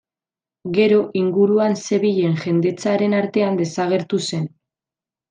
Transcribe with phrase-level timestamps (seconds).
[0.77, 4.49] Gero inguruan zebilen jendetzaren artean desagertu zen.